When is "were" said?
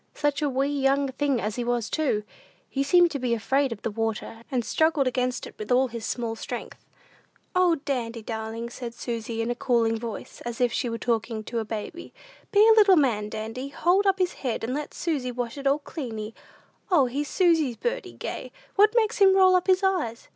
10.89-10.97